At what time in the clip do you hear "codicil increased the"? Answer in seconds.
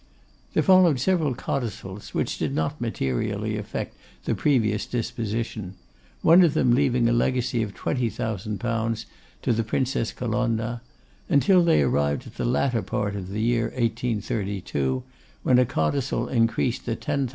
15.67-16.95